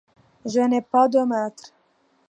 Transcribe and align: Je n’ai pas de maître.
Je 0.47 0.59
n’ai 0.59 0.81
pas 0.81 1.07
de 1.07 1.19
maître. 1.19 1.73